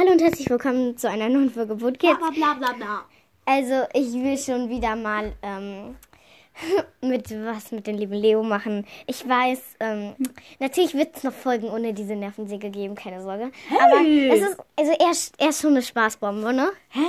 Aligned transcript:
Hallo 0.00 0.12
und 0.12 0.22
herzlich 0.22 0.48
willkommen 0.48 0.96
zu 0.96 1.10
einer 1.10 1.28
neuen 1.28 1.50
Folge 1.50 1.74
Bootkids. 1.74 2.16
Bla 2.18 2.30
bla 2.30 2.54
bla 2.54 2.72
bla. 2.72 3.04
Also, 3.44 3.86
ich 3.92 4.14
will 4.14 4.38
schon 4.38 4.70
wieder 4.70 4.96
mal 4.96 5.34
ähm, 5.42 5.94
mit 7.06 7.30
was 7.44 7.70
mit 7.70 7.86
dem 7.86 7.98
lieben 7.98 8.14
Leo 8.14 8.42
machen. 8.42 8.86
Ich 9.06 9.28
weiß, 9.28 9.60
ähm, 9.80 10.14
natürlich 10.58 10.94
wird 10.94 11.14
es 11.18 11.22
noch 11.22 11.34
Folgen 11.34 11.68
ohne 11.68 11.92
diese 11.92 12.16
Nervensäge 12.16 12.70
geben, 12.70 12.94
keine 12.94 13.20
Sorge. 13.22 13.52
Aber 13.78 14.00
es 14.06 14.40
ist, 14.40 14.56
also 14.74 14.92
er, 14.98 15.10
ist- 15.10 15.34
er 15.36 15.50
ist 15.50 15.60
schon 15.60 15.72
eine 15.72 15.82
Spaßbombe, 15.82 16.50
ne? 16.54 16.72
Hä? 16.88 17.00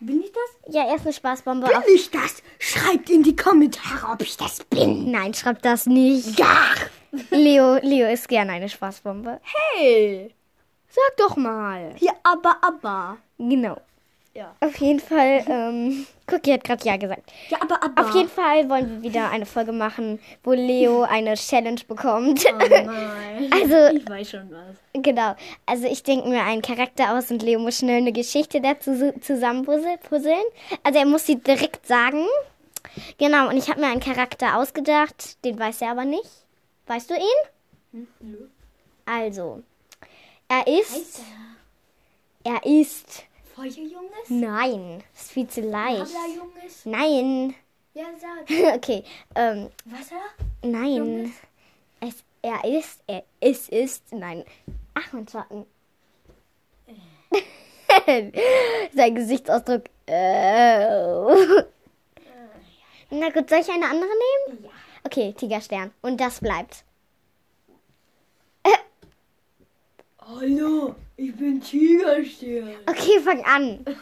Bin 0.00 0.20
ich 0.20 0.30
das? 0.30 0.74
Ja, 0.74 0.86
er 0.86 0.96
ist 0.96 1.04
eine 1.06 1.14
Spaßbombe. 1.14 1.66
Bin 1.68 1.94
ich 1.94 2.10
das? 2.10 2.42
Schreibt 2.58 3.08
in 3.08 3.22
die 3.22 3.34
Kommentare, 3.34 4.12
ob 4.12 4.20
ich 4.20 4.36
das 4.36 4.62
bin. 4.64 5.10
nein, 5.10 5.32
schreibt 5.32 5.64
das 5.64 5.86
nicht. 5.86 6.38
Ja. 6.38 6.58
Leo, 7.30 7.76
Leo 7.76 8.12
ist 8.12 8.28
gerne 8.28 8.52
eine 8.52 8.68
Spaßbombe. 8.68 9.40
Hey. 9.72 10.34
Sag 10.96 11.16
doch 11.18 11.36
mal. 11.36 11.94
Ja, 11.98 12.12
aber, 12.22 12.56
aber. 12.62 13.18
Genau. 13.38 13.76
Ja. 14.34 14.54
Auf 14.60 14.76
jeden 14.76 15.00
Fall, 15.00 15.42
ähm, 15.48 16.06
Cookie 16.30 16.52
hat 16.52 16.62
gerade 16.64 16.84
Ja 16.84 16.96
gesagt. 16.98 17.32
Ja, 17.48 17.58
aber, 17.62 17.82
aber. 17.82 18.02
Auf 18.06 18.14
jeden 18.14 18.28
Fall 18.28 18.68
wollen 18.68 19.02
wir 19.02 19.10
wieder 19.10 19.30
eine 19.30 19.46
Folge 19.46 19.72
machen, 19.72 20.18
wo 20.44 20.52
Leo 20.52 21.02
eine 21.08 21.34
Challenge 21.34 21.80
bekommt. 21.88 22.44
Oh 22.46 22.56
nein. 22.58 23.50
Also- 23.52 23.96
Ich 23.96 24.08
weiß 24.08 24.30
schon 24.30 24.50
was. 24.50 24.76
genau. 25.02 25.34
Also 25.64 25.86
ich 25.86 26.02
denke 26.02 26.28
mir 26.28 26.42
einen 26.42 26.60
Charakter 26.62 27.16
aus 27.16 27.30
und 27.30 27.42
Leo 27.42 27.58
muss 27.60 27.78
schnell 27.78 27.98
eine 27.98 28.12
Geschichte 28.12 28.60
dazu 28.60 29.12
zusammenpuzzeln. 29.20 29.98
puzzeln. 30.06 30.44
Also 30.82 30.98
er 30.98 31.06
muss 31.06 31.24
sie 31.26 31.36
direkt 31.36 31.86
sagen. 31.86 32.26
Genau, 33.18 33.48
und 33.48 33.56
ich 33.56 33.68
habe 33.70 33.80
mir 33.80 33.88
einen 33.88 34.00
Charakter 34.00 34.56
ausgedacht, 34.58 35.42
den 35.44 35.58
weiß 35.58 35.80
er 35.82 35.90
aber 35.92 36.04
nicht. 36.04 36.30
Weißt 36.86 37.10
du 37.10 37.14
ihn? 37.14 38.06
Nö. 38.20 38.48
Also, 39.06 39.62
er 40.48 40.66
ist, 40.66 41.20
er 42.44 42.64
ist, 42.64 43.24
Feuerjunges? 43.54 44.28
nein, 44.28 45.02
ist 45.14 45.30
viel 45.32 45.48
zu 45.48 45.60
leicht. 45.62 46.12
Junges? 46.36 46.84
Nein. 46.84 47.54
Ja, 47.94 48.04
sag. 48.20 48.50
Okay, 48.76 49.04
ähm, 49.34 49.70
Wasser? 49.86 50.20
Nein. 50.62 51.32
Es, 52.00 52.22
er 52.42 52.64
ist, 52.64 53.00
er 53.06 53.24
ist, 53.40 53.70
ist, 53.70 54.12
nein. 54.12 54.44
Ach, 54.94 55.12
mein 55.12 55.26
Schatten. 55.26 55.66
Sein 58.94 59.14
Gesichtsausdruck. 59.14 59.84
Äh. 60.06 60.86
Na 63.10 63.30
gut, 63.30 63.48
soll 63.48 63.60
ich 63.60 63.70
eine 63.70 63.86
andere 63.86 64.10
nehmen? 64.48 64.64
Ja. 64.64 64.70
Okay, 65.04 65.32
Tigerstern. 65.32 65.92
Und 66.02 66.20
das 66.20 66.40
bleibt. 66.40 66.84
Hallo, 70.28 70.94
ich 71.16 71.34
bin 71.36 71.60
Tigerstern. 71.60 72.74
Okay, 72.86 73.20
fang 73.22 73.44
an. 73.44 73.84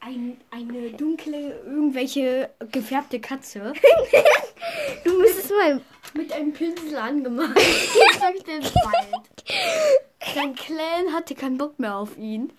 Ein, 0.00 0.40
eine 0.52 0.90
dunkle, 0.92 1.60
irgendwelche 1.66 2.48
gefärbte 2.70 3.18
Katze 3.20 3.72
Du 5.04 5.18
müsstest 5.18 5.50
mal. 5.50 5.80
mit 6.14 6.32
einem 6.32 6.52
Pinsel 6.52 6.96
angemalt. 6.96 7.54
durch 7.56 8.42
den 8.44 8.62
Wald. 8.62 9.28
Sein 10.34 10.54
Clan 10.54 11.12
hatte 11.12 11.34
keinen 11.34 11.58
Bock 11.58 11.78
mehr 11.80 11.96
auf 11.96 12.16
ihn. 12.16 12.52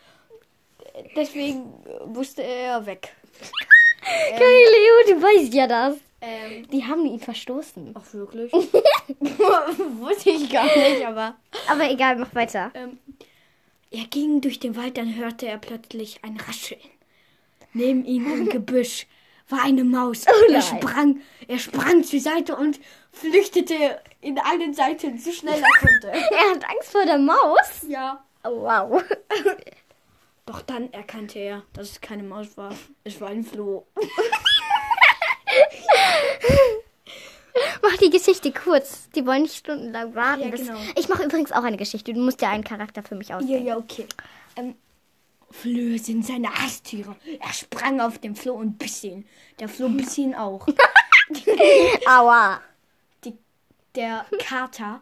Deswegen 1.16 1.74
musste 2.08 2.44
er 2.44 2.86
weg. 2.86 3.16
Geil, 4.38 4.40
Leo, 4.40 5.16
du 5.16 5.22
weißt 5.24 5.54
ja 5.54 5.66
das. 5.66 5.96
Ähm, 6.22 6.68
Die 6.70 6.84
haben 6.84 7.06
ihn 7.06 7.20
verstoßen. 7.22 7.96
ach 7.98 8.14
wirklich? 8.14 8.52
Wusste 8.52 10.30
ich 10.32 10.52
gar 10.52 10.66
nicht, 10.66 11.06
aber. 11.08 11.36
Aber 11.70 11.90
egal, 11.90 12.16
mach 12.16 12.34
weiter. 12.36 12.72
Ähm, 12.74 13.00
er 13.92 14.06
ging 14.06 14.42
durch 14.42 14.60
den 14.60 14.76
Wald, 14.76 14.98
dann 14.98 15.16
hörte 15.16 15.48
er 15.48 15.58
plötzlich 15.58 16.24
ein 16.24 16.38
Rascheln. 16.38 16.82
Neben 17.74 18.06
ihm 18.06 18.32
im 18.32 18.50
Gebüsch 18.50 19.08
war 19.50 19.64
eine 19.64 19.84
Maus. 19.84 20.26
nein. 20.26 20.56
er 20.56 20.62
sprang, 20.62 21.22
er 21.48 21.60
sprang 21.60 22.04
zur 22.04 22.20
Seite 22.20 22.56
und 22.56 22.80
flüchtete 23.12 24.00
in 24.22 24.38
allen 24.40 24.74
Seiten 24.74 25.18
so 25.18 25.32
schnell 25.32 25.60
er 25.62 25.80
konnte. 25.80 26.08
Er 26.32 26.52
hat 26.52 26.70
Angst 26.70 26.92
vor 26.92 27.06
der 27.06 27.18
Maus. 27.18 27.86
Ja. 27.88 28.24
Oh, 28.44 28.62
wow. 28.62 29.04
Doch 30.46 30.62
dann 30.62 30.92
erkannte 30.94 31.40
er, 31.40 31.64
dass 31.74 31.92
es 31.92 32.02
keine 32.02 32.24
Maus 32.24 32.58
war. 32.58 32.74
Es 33.04 33.20
war 33.22 33.30
ein 33.30 33.44
Floh. 33.44 33.86
Mach 37.82 37.98
die 37.98 38.10
Geschichte 38.10 38.52
kurz. 38.52 39.10
Die 39.16 39.26
wollen 39.26 39.44
nicht 39.44 39.56
stundenlang 39.56 40.16
warten. 40.16 40.44
Ja, 40.44 40.50
genau. 40.50 40.78
Ich 40.98 41.10
mache 41.10 41.24
übrigens 41.24 41.52
auch 41.52 41.64
eine 41.64 41.78
Geschichte. 41.78 42.14
Du 42.14 42.20
musst 42.20 42.42
ja 42.42 42.50
einen 42.50 42.64
Charakter 42.64 43.04
für 43.04 43.16
mich 43.16 43.34
ausdenken. 43.34 43.66
Ja, 43.66 43.74
ja, 43.74 43.78
okay. 43.78 44.06
Ähm, 44.56 44.76
Flöhe 45.52 45.98
sind 45.98 46.26
seine 46.26 46.54
Hasstiere. 46.54 47.16
Er 47.40 47.54
sprang 47.54 48.02
auf 48.02 48.20
den 48.20 48.36
Floh 48.36 48.56
und 48.56 48.78
biss 48.78 49.04
ihn. 49.04 49.26
Der 49.60 49.70
Floh 49.70 49.90
biss 49.90 50.18
ihn 50.18 50.36
auch. 50.36 50.68
Aua. 52.08 52.62
Die, 53.24 53.34
der 53.96 54.26
Kater, 54.40 55.02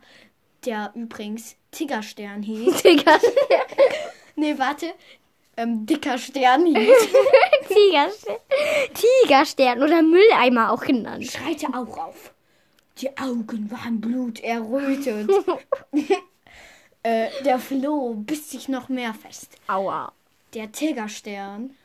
der 0.65 0.91
übrigens 0.95 1.55
Tigerstern 1.71 2.43
hieß. 2.43 2.81
Tiger. 2.81 3.19
Nee, 4.39 4.53
warte. 4.59 4.93
Ähm, 5.57 5.87
dicker 5.87 6.19
Stern 6.19 6.67
hieß. 6.67 6.77
Tigerstern. 7.67 8.35
Tigerstern 8.93 9.81
oder 9.81 10.03
Mülleimer 10.03 10.71
auch 10.71 10.81
genannt. 10.81 11.25
Schreite 11.25 11.67
auch 11.69 11.97
auf. 11.97 12.35
Die 13.01 13.15
Augen 13.17 13.69
waren 13.69 14.01
bluterrötet. 14.01 15.29
äh, 17.03 17.29
der 17.43 17.59
Floh 17.59 18.15
biss 18.15 18.49
sich 18.49 18.67
noch 18.67 18.89
mehr 18.89 19.13
fest. 19.13 19.55
Aua. 19.67 20.11
Der 20.53 20.71
Tigerstern, 20.71 21.75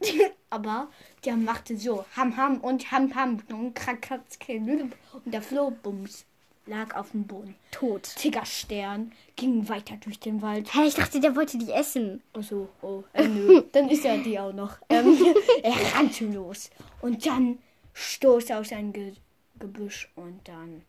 aber 0.50 0.88
der 1.24 1.36
machte 1.36 1.76
so 1.76 2.04
Ham 2.16 2.36
Ham 2.36 2.58
und 2.58 2.90
Ham 2.92 3.14
Ham 3.14 3.42
und 3.50 3.74
Krakatzke 3.74 4.56
und 4.56 4.92
der 5.24 5.42
Floh 5.42 5.70
bums 5.70 6.26
lag 6.66 6.94
auf 6.94 7.10
dem 7.10 7.24
Boden. 7.26 7.54
Tot. 7.70 8.02
Tigerstern 8.02 9.12
ging 9.36 9.68
weiter 9.68 9.96
durch 9.96 10.20
den 10.20 10.42
Wald. 10.42 10.72
Hä, 10.74 10.86
ich 10.86 10.94
dachte, 10.94 11.20
der 11.20 11.34
wollte 11.34 11.58
die 11.58 11.72
essen. 11.72 12.22
Achso, 12.32 12.68
oh, 12.82 13.02
äh, 13.12 13.26
nö. 13.26 13.62
Dann 13.72 13.88
ist 13.88 14.04
er 14.04 14.18
die 14.18 14.38
auch 14.38 14.52
noch. 14.52 14.76
Ähm, 14.88 15.18
er 15.62 15.94
rannte 15.94 16.26
los. 16.26 16.70
Und 17.00 17.26
dann 17.26 17.58
stoß 17.94 18.50
er 18.50 18.60
aus 18.60 18.72
ein 18.72 18.92
Ge 18.92 19.12
Gebüsch 19.62 20.10
und 20.16 20.40
dann 20.48 20.82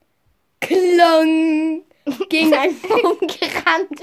klang 0.60 1.84
gegen 2.30 2.54
einen 2.56 2.82
Baum 2.82 3.20
gerannt. 3.20 4.02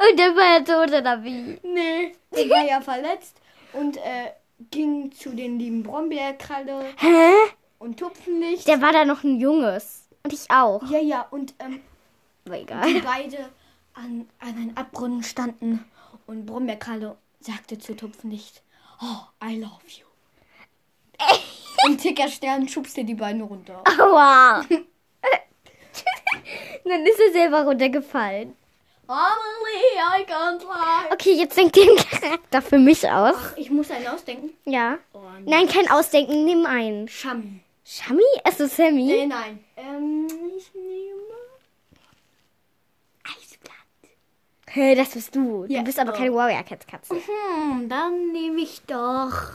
Und 0.00 0.18
dann 0.18 0.36
war 0.36 0.58
er 0.58 0.64
tot 0.64 0.88
oder 0.88 1.22
wie? 1.22 1.58
Nee, 1.62 2.16
der 2.34 2.50
war 2.50 2.66
ja 2.66 2.80
verletzt 2.80 3.40
und 3.72 3.96
äh, 3.98 4.32
ging 4.72 5.12
zu 5.12 5.30
den 5.30 5.60
lieben 5.60 5.84
Brombeerkralle 5.84 6.86
Hä? 6.96 7.32
und 7.78 8.00
Tupfenlicht. 8.00 8.66
Der 8.66 8.82
war 8.82 8.92
da 8.92 9.04
noch 9.04 9.22
ein 9.22 9.38
Junges. 9.38 10.08
Und 10.24 10.32
ich 10.32 10.50
auch. 10.50 10.82
ja, 10.90 10.98
ja, 10.98 11.26
und 11.30 11.54
ähm, 11.60 11.80
die 12.46 12.52
egal. 12.52 13.00
beide 13.04 13.48
an, 13.94 14.28
an 14.40 14.56
einem 14.56 14.72
Abgrund 14.74 15.24
standen 15.24 15.84
und 16.26 16.46
Brombeerkralle 16.46 17.16
sagte 17.38 17.78
zu 17.78 17.94
Tupfenlicht, 17.94 18.62
oh, 19.00 19.46
I 19.46 19.60
love 19.60 19.86
you. 19.86 20.13
Und 21.86 21.98
Tickerstern 21.98 22.68
schubste 22.68 23.04
die 23.04 23.14
Beine 23.14 23.44
runter. 23.44 23.82
Aua. 23.98 24.64
dann 26.84 27.06
ist 27.06 27.20
er 27.20 27.32
selber 27.32 27.62
runtergefallen. 27.64 28.54
Amelie, 29.06 29.98
I 30.18 30.24
can't 30.24 30.60
fly. 30.60 31.12
Okay, 31.12 31.32
jetzt 31.34 31.56
denk 31.58 31.72
dir 31.74 31.82
einen 31.82 31.96
Charakter 31.98 32.62
für 32.62 32.78
mich 32.78 33.06
aus. 33.08 33.36
Ich 33.56 33.70
muss 33.70 33.90
einen 33.90 34.06
ausdenken. 34.06 34.50
Ja. 34.64 34.96
Oh, 35.12 35.20
Nein, 35.44 35.68
kein 35.68 35.90
Ausdenken, 35.90 36.44
nimm 36.46 36.64
einen. 36.64 37.06
Shami. 37.08 37.60
Shami? 37.84 38.22
Es 38.44 38.60
ist 38.60 38.76
Sammy. 38.76 39.04
Nee, 39.04 39.26
nein. 39.26 39.62
Ähm, 39.76 40.26
ich 40.56 40.72
nehme 40.74 41.34
Eisblatt. 43.24 43.74
Hey, 44.70 44.94
das 44.94 45.10
bist 45.10 45.36
du. 45.36 45.66
Ja. 45.68 45.80
Du 45.80 45.84
bist 45.84 45.98
aber 45.98 46.14
Oh. 46.14 46.16
keine 46.16 46.32
Warrior 46.34 46.62
Cats 46.62 46.86
Katze. 46.86 47.14
Hm, 47.14 47.86
dann 47.90 48.32
nehme 48.32 48.62
ich 48.62 48.80
doch. 48.86 49.50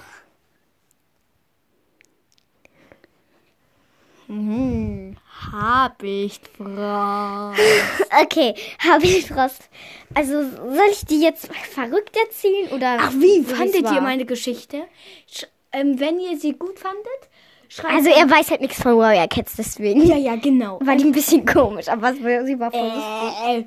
Hm, 4.29 5.17
Habichtfrost. 5.51 6.69
Okay, 8.21 8.53
habe 8.77 9.03
ich 9.03 9.25
Frost. 9.27 9.69
Also, 10.13 10.43
soll 10.43 10.89
ich 10.91 11.03
die 11.05 11.19
jetzt 11.21 11.49
verrückt 11.73 12.15
erzählen 12.15 12.71
oder? 12.71 12.97
Ach, 12.99 13.11
wie 13.13 13.43
fandet 13.43 13.91
ihr 13.91 14.01
meine 14.01 14.25
Geschichte? 14.25 14.83
Sch 15.27 15.45
ähm, 15.71 15.99
wenn 15.99 16.19
ihr 16.19 16.37
sie 16.37 16.53
gut 16.53 16.77
fandet, 16.77 17.29
schreibt. 17.69 17.93
Also, 17.93 18.09
er 18.09 18.29
weiß 18.29 18.51
halt 18.51 18.61
nichts 18.61 18.81
von 18.81 18.97
Warrior 18.97 19.27
Cats, 19.27 19.55
deswegen. 19.55 20.05
ja, 20.05 20.17
ja, 20.17 20.35
genau. 20.35 20.79
War 20.83 20.95
die 20.95 21.05
ein 21.05 21.11
bisschen 21.11 21.43
komisch, 21.45 21.87
aber 21.87 22.13
sie 22.13 22.59
war 22.59 22.71
voll 22.71 22.87
lustig. 22.87 23.65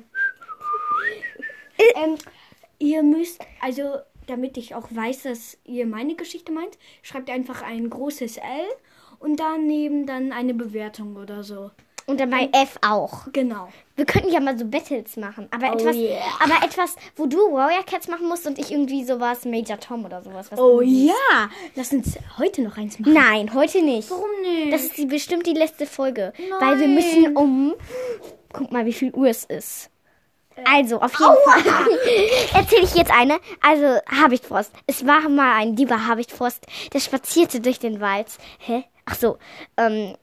Äh, 1.77 2.03
ähm, 2.03 2.17
ihr 2.79 3.03
müsst, 3.03 3.41
also 3.61 3.97
damit 4.27 4.57
ich 4.57 4.75
auch 4.75 4.87
weiß, 4.89 5.23
dass 5.23 5.57
ihr 5.65 5.85
meine 5.85 6.15
Geschichte 6.15 6.53
meint, 6.53 6.77
schreibt 7.01 7.29
einfach 7.29 7.61
ein 7.61 7.89
großes 7.89 8.37
L 8.37 8.67
und 9.23 9.39
daneben 9.39 10.05
dann 10.05 10.31
eine 10.31 10.53
Bewertung 10.53 11.15
oder 11.15 11.43
so. 11.43 11.71
Und 12.05 12.19
dann 12.19 12.29
bei 12.29 12.49
F 12.51 12.77
auch. 12.85 13.27
Genau. 13.31 13.69
Wir 13.95 14.05
könnten 14.05 14.29
ja 14.29 14.41
mal 14.41 14.57
so 14.57 14.65
Battles 14.65 15.15
machen. 15.15 15.47
Aber, 15.51 15.71
Oh 15.71 15.75
etwas, 15.75 15.95
yeah. 15.95 16.19
aber 16.41 16.65
etwas, 16.65 16.95
wo 17.15 17.27
du 17.27 17.37
Warrior 17.37 17.83
Cats 17.85 18.09
machen 18.09 18.27
musst 18.27 18.45
und 18.45 18.59
ich 18.59 18.71
irgendwie 18.71 19.05
sowas 19.05 19.45
Major 19.45 19.79
Tom 19.79 20.03
oder 20.03 20.21
sowas. 20.21 20.51
Was 20.51 20.59
Oh 20.59 20.81
ja. 20.81 21.49
Lass 21.75 21.93
uns 21.93 22.17
heute 22.37 22.61
noch 22.61 22.77
eins 22.77 22.99
machen. 22.99 23.13
Nein, 23.13 23.53
heute 23.53 23.81
nicht. 23.81 24.09
Warum 24.09 24.29
nicht? 24.41 24.73
Das 24.73 24.83
ist 24.83 24.97
die, 24.97 25.05
bestimmt 25.05 25.47
die 25.47 25.53
letzte 25.53 25.85
Folge. 25.85 26.33
Weil 26.59 26.79
wir 26.79 26.87
müssen 26.89 27.37
um. 27.37 27.73
Guck 28.51 28.71
mal, 28.71 28.85
wie 28.85 28.93
viel 28.93 29.13
Uhr 29.13 29.27
es 29.27 29.45
ist. 29.45 29.89
Also, 30.65 30.99
auf 30.99 31.17
jeden 31.17 31.35
Fall. 31.45 31.89
Erzähle 32.53 32.83
ich 32.83 32.95
jetzt 32.95 33.11
eine. 33.11 33.39
Also, 33.61 33.99
Habichtfrost. 34.07 34.71
Es 34.87 35.07
war 35.07 35.29
mal 35.29 35.55
ein 35.55 35.75
lieber 35.75 36.05
Habichtfrost, 36.05 36.65
der 36.93 36.99
spazierte 36.99 37.61
durch 37.61 37.79
den 37.79 38.01
Wald. 38.01 38.27
Hä? 38.59 38.83
Ach 39.05 39.15
so. 39.15 39.37
Ähm, 39.77 40.15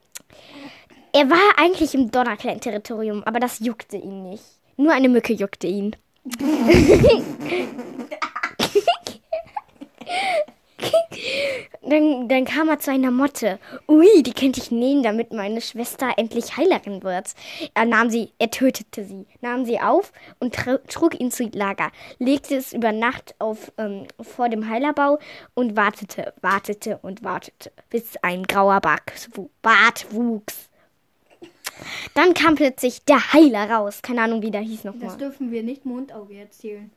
er 1.12 1.28
war 1.28 1.58
eigentlich 1.58 1.94
im 1.94 2.10
Donnerklein-Territorium, 2.10 3.24
aber 3.24 3.40
das 3.40 3.58
juckte 3.60 3.96
ihn 3.96 4.22
nicht. 4.22 4.44
Nur 4.76 4.92
eine 4.92 5.08
Mücke 5.08 5.32
juckte 5.32 5.66
ihn. 5.66 5.96
Dann, 11.90 12.28
dann 12.28 12.44
kam 12.44 12.68
er 12.68 12.78
zu 12.78 12.92
einer 12.92 13.10
Motte. 13.10 13.58
Ui, 13.88 14.22
die 14.22 14.32
könnte 14.32 14.60
ich 14.60 14.70
nähen, 14.70 15.02
damit 15.02 15.32
meine 15.32 15.60
Schwester 15.60 16.10
endlich 16.16 16.56
Heilerin 16.56 17.02
wird. 17.02 17.34
Er 17.74 17.84
nahm 17.84 18.10
sie, 18.10 18.30
er 18.38 18.50
tötete 18.50 19.04
sie, 19.04 19.26
nahm 19.40 19.64
sie 19.64 19.80
auf 19.80 20.12
und 20.38 20.54
tr 20.54 20.80
trug 20.86 21.18
ihn 21.18 21.32
zu 21.32 21.50
Lager, 21.52 21.90
legte 22.18 22.54
es 22.54 22.72
über 22.72 22.92
Nacht 22.92 23.34
auf, 23.40 23.72
ähm, 23.76 24.06
vor 24.20 24.48
dem 24.48 24.68
Heilerbau 24.68 25.18
und 25.54 25.74
wartete, 25.76 26.32
wartete 26.40 26.98
und 27.02 27.24
wartete, 27.24 27.72
bis 27.90 28.16
ein 28.22 28.44
grauer 28.44 28.80
Bart, 28.80 29.02
Bart 29.60 30.06
wuchs. 30.14 30.68
Dann 32.14 32.34
kam 32.34 32.54
plötzlich 32.54 33.04
der 33.04 33.32
Heiler 33.32 33.68
raus. 33.68 34.00
Keine 34.02 34.22
Ahnung, 34.22 34.42
wie 34.42 34.50
der 34.50 34.60
hieß 34.60 34.82
Das 34.82 34.94
nochmal. 34.94 35.16
dürfen 35.16 35.50
wir 35.50 35.62
nicht 35.64 35.84
Mondauge 35.84 36.36
erzählen. 36.36 36.90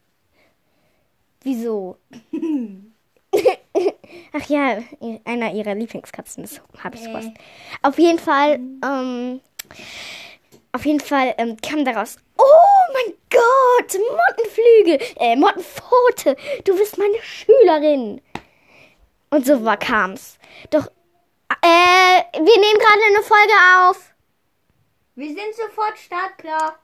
Wieso? 1.41 1.97
Ach 4.33 4.49
ja, 4.49 4.77
einer 5.25 5.53
ihrer 5.53 5.75
Lieblingskatzen 5.75 6.43
ist 6.43 6.61
Habichtsfrost. 6.83 7.31
Auf 7.81 7.97
jeden 7.97 8.19
Fall, 8.19 8.59
ähm, 8.83 9.41
auf 10.71 10.85
jeden 10.85 10.99
Fall 10.99 11.33
ähm, 11.37 11.57
kam 11.57 11.85
daraus. 11.85 12.17
Oh 12.37 12.93
mein 12.93 13.13
Gott, 13.29 13.99
Mottenflügel, 13.99 14.99
äh, 15.19 15.35
Mottenpfote, 15.35 16.35
du 16.63 16.77
bist 16.77 16.97
meine 16.97 17.21
Schülerin. 17.21 18.21
Und 19.29 19.45
so 19.45 19.63
war 19.63 19.77
kam's. 19.77 20.37
Doch, 20.69 20.87
äh, 21.61 22.23
wir 22.33 22.39
nehmen 22.39 22.79
gerade 22.79 23.03
eine 23.07 23.23
Folge 23.23 23.53
auf. 23.81 24.13
Wir 25.15 25.27
sind 25.27 25.55
sofort 25.55 25.97
startklar. 25.97 26.79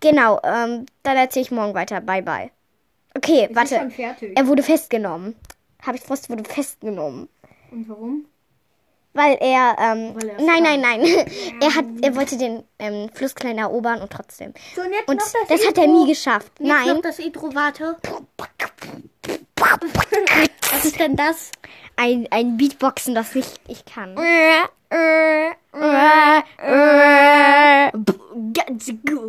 Genau, 0.00 0.40
ähm, 0.42 0.86
dann 1.02 1.16
erzähle 1.16 1.44
ich 1.44 1.50
morgen 1.50 1.74
weiter. 1.74 2.00
Bye 2.00 2.22
bye. 2.22 2.53
Okay, 3.16 3.48
Wir 3.48 3.56
warte. 3.56 3.90
Er 4.34 4.46
wurde 4.46 4.62
festgenommen. 4.62 5.36
Habichtsfrost 5.84 6.30
wurde 6.30 6.44
festgenommen. 6.44 7.28
Und 7.70 7.88
warum? 7.88 8.26
Weil 9.12 9.36
er, 9.40 9.76
ähm, 9.78 10.14
Weil 10.16 10.30
er 10.30 10.42
nein, 10.42 10.64
kann. 10.64 10.80
nein, 10.80 11.00
nein. 11.00 11.00
er 11.60 11.74
hat, 11.74 11.84
er 12.02 12.16
wollte 12.16 12.36
den 12.36 12.64
ähm, 12.80 13.08
Flussklein 13.14 13.58
erobern 13.58 14.00
und 14.02 14.10
trotzdem. 14.10 14.52
So, 14.74 14.82
und 14.82 14.92
Und 15.06 15.20
das, 15.20 15.32
das, 15.48 15.66
hat 15.66 15.78
er 15.78 15.86
nie 15.86 16.08
geschafft. 16.08 16.50
Jetzt 16.58 16.68
Nein. 16.68 16.88
noch 16.88 17.02
das 17.02 17.20
Intro, 17.20 17.54
warte. 17.54 17.96
Was 20.72 20.84
ist 20.84 20.98
denn 20.98 21.14
das? 21.14 21.52
Ein, 21.96 22.26
ein 22.32 22.56
Beatboxen, 22.56 23.14
das 23.14 23.34
nicht 23.36 23.60
ich 23.68 23.84
kann. 23.84 24.16
Ganz 28.52 28.86
gut. 29.08 29.24